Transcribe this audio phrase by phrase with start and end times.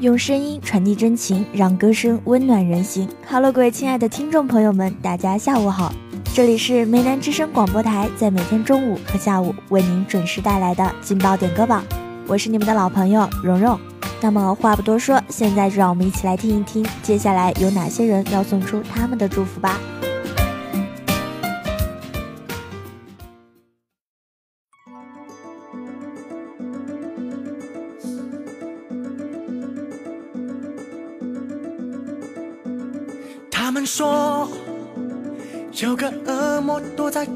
[0.00, 3.06] 用声音传递真情，让歌声温暖人心。
[3.28, 5.92] Hello，各位亲爱的听众朋友们，大家下午好，
[6.32, 11.84] 这里是梅南之声广播台，在每天中午和下午为您准时带来的劲爆点歌榜，
[12.26, 13.78] 我是你们的老朋友蓉蓉。
[14.22, 19.78] 那么话不多说，现在就让我们一起来听一听，接下来有哪些人要送出他们的祝福吧。
[35.82, 37.34] 有个恶魔躲在今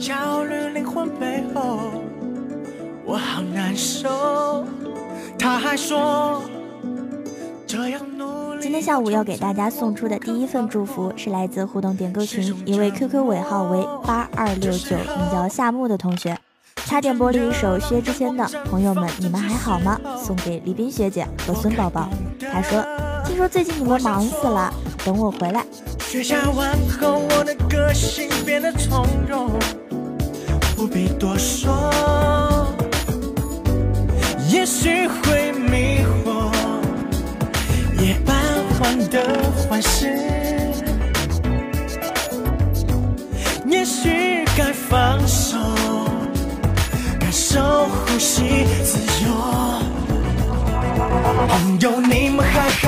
[8.71, 16.37] 天下午要给大家送出的第一份祝福是来自互动点歌群一位 QQ 尾号为八二六九名叫夏木的同学，
[16.87, 19.99] 他点播了一首薛之谦的《朋友们》，你们还好吗？
[20.23, 22.11] 送给李斌学姐和孙宝宝。
[22.53, 22.85] 他说
[23.25, 24.71] ：“听说最近你们忙死了，
[25.03, 25.65] 等我回来。”
[26.15, 29.51] 雪下完后，我的个性变得从容，
[30.77, 31.91] 不必多说。
[34.49, 36.53] 也许会迷惑，
[38.01, 38.33] 夜半
[38.79, 39.19] 患得
[39.69, 40.07] 患失。
[43.67, 45.59] 也许该放手，
[47.19, 49.35] 感受呼吸自由。
[51.49, 52.84] 朋友，你们还。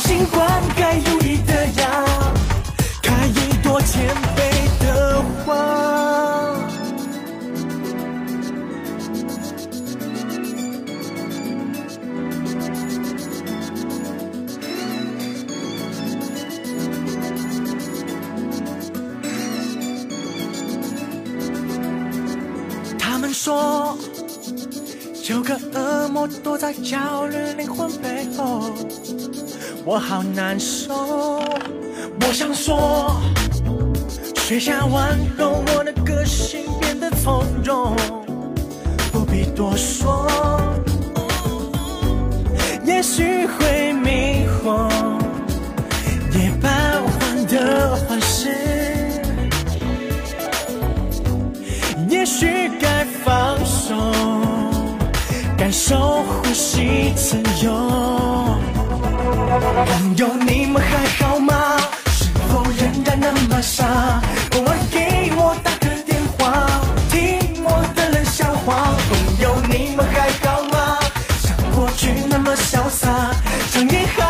[0.00, 2.04] 新心灌溉努力的呀，
[3.02, 5.56] 开一朵谦卑的花。
[22.98, 23.96] 他们说，
[25.28, 28.70] 有个恶魔躲在焦人灵魂背后。
[29.86, 33.18] 我好难受，我想说，
[34.36, 37.96] 学下温柔，我的个性变得从容，
[39.10, 40.26] 不必多说，
[42.84, 44.90] 也许会迷惑，
[46.38, 48.50] 夜半换的幻事，
[52.08, 53.94] 也许该放手，
[55.56, 58.29] 感受呼吸自由。
[59.58, 61.76] 朋友，你们还好吗？
[62.12, 64.20] 是否仍然那么傻？
[64.54, 66.70] 偶尔给我打个电话，
[67.10, 68.74] 听我的冷笑话。
[69.10, 70.96] 朋友，你们还好吗？
[71.42, 73.32] 像过去那么潇洒，
[73.72, 74.29] 像年好。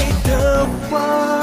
[0.91, 1.40] 花。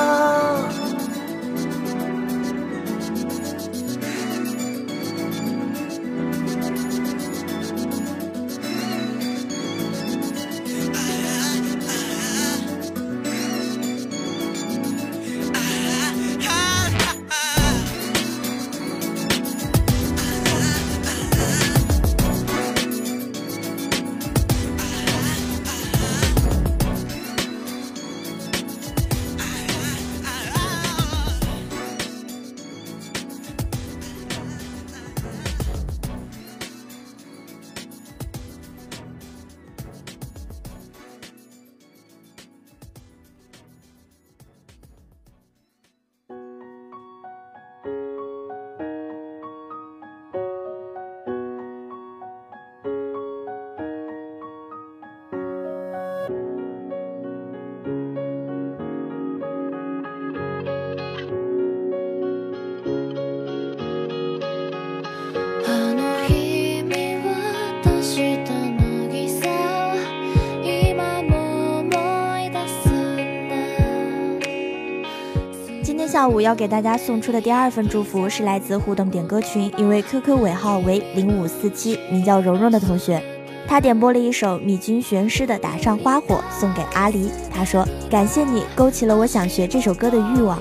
[76.19, 83.23] 下午要给大家送出的第二份祝福是来自互动点歌群一位 QQ 尾号为零五四七，名叫蓉蓉的同学，
[83.69, 87.31] 他点播了一首米津玄师的《打上花火》送给阿狸。
[87.55, 90.61] 他说：“感谢你勾起了我想学这首歌的欲望。”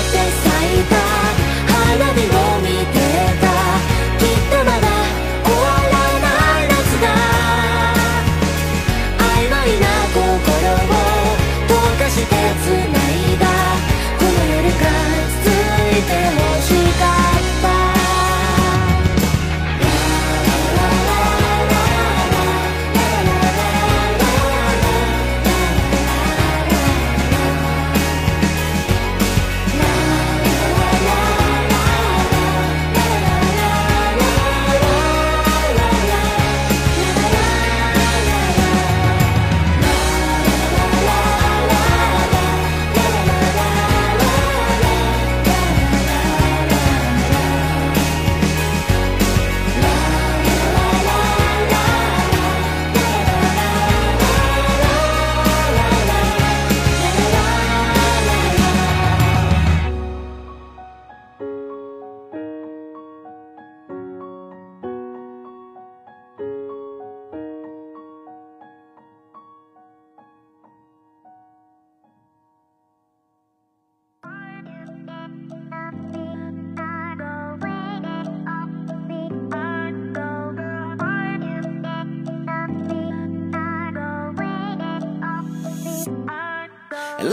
[87.23, 87.29] 今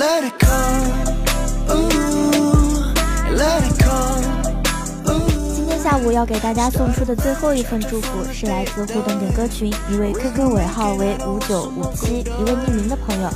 [5.66, 13.30] 天下午要给大家送出的最后一份祝福，是来自互动点歌群一位 QQ 尾号为五九五七一位匿名的朋友，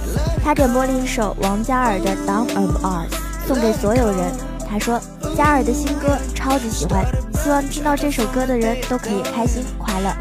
[0.44, 3.08] 他点播了一首王嘉尔的《d o m n of Our》，
[3.48, 4.32] 送给所有人。
[4.68, 5.00] 他说：
[5.34, 7.02] 嘉尔的新歌超级喜欢，
[7.42, 10.14] 希望听到这首歌的人都可以开心快乐。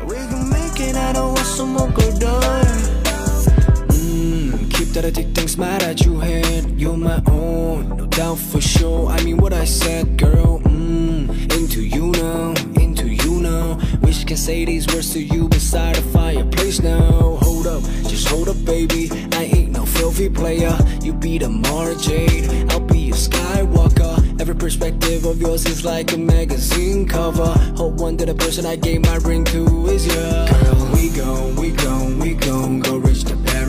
[4.93, 6.79] that I take things mad at you head.
[6.79, 11.81] You're my own, no doubt for sure I mean what I said, girl, mmm Into
[11.81, 12.49] you now,
[12.81, 17.37] into you now Wish I can say these words to you beside a fireplace now
[17.41, 21.95] Hold up, just hold up, baby I ain't no filthy player You be the Mara
[21.95, 27.45] Jade, I'll be a Skywalker Every perspective of yours is like a magazine cover
[27.77, 31.55] Hope one day the person I gave my ring to is you Girl, we gon',
[31.55, 33.00] we gon', we gon' go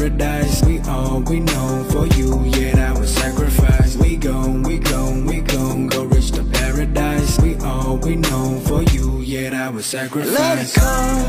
[0.08, 0.64] paradise.
[0.64, 3.96] We all we know for you, yet I sacrifice.
[3.96, 7.40] We gone, we gone, we gone, go reach the paradise.
[7.40, 10.32] We all we know for you, yet I sacrifice.
[10.32, 11.26] Let it come,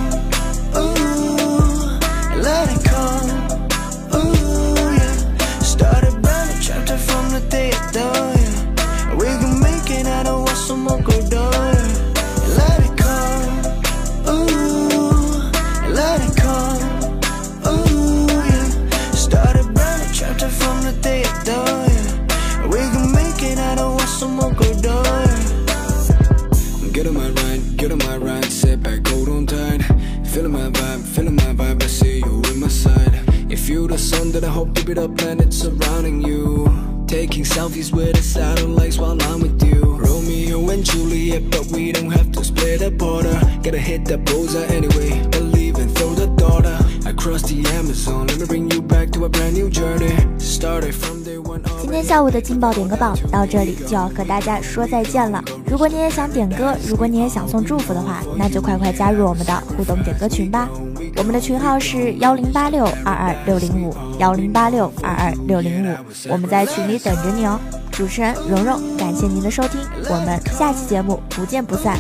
[0.76, 2.00] ooh,
[2.42, 3.30] let it come,
[4.16, 5.60] ooh, yeah.
[5.60, 9.16] Started burning, chapter from the day I thought, yeah.
[9.16, 11.73] We can make it out of what's some go down.
[26.94, 29.82] Get on my ride, get on my ride Sit back, hold on tight
[30.28, 33.12] Feeling my vibe, feeling my vibe I see you in my side
[33.52, 36.68] If you the sun, then I hope to be the planet surrounding you
[37.06, 42.12] Taking selfies with the satellites while I'm with you Romeo and Juliet, but we don't
[42.12, 46.80] have to split a border Gotta hit that bullseye anyway, believe and throw the daughter
[47.06, 48.93] Across the Amazon, let me bring you back
[51.82, 55.42] 今天下午的劲爆点歌榜到这里就要和大家说再见了。
[55.66, 60.68] 如果你也想点歌，如果你也想送祝福的话，那就快快加入我们的互动点歌群吧。
[61.16, 67.58] 我们的群号是幺零八六二二六零五幺零八六二二六零五，我们在群里等着你哦。
[67.92, 71.98] 主持人蓉蓉，感谢您的收听，我们下期节目不见不散。